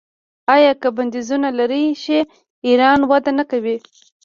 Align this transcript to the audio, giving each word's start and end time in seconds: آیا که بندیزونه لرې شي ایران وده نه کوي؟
آیا 0.55 0.73
که 0.81 0.89
بندیزونه 0.95 1.49
لرې 1.59 1.83
شي 2.03 2.19
ایران 2.69 2.99
وده 3.09 3.31
نه 3.39 3.43
کوي؟ 3.51 3.77